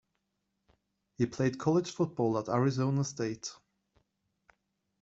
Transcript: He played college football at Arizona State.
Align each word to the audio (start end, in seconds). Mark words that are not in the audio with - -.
He 1.19 1.27
played 1.27 1.59
college 1.59 1.91
football 1.91 2.35
at 2.39 2.49
Arizona 2.49 3.03
State. 3.03 3.53